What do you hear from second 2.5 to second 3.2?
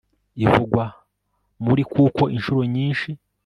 nyinshi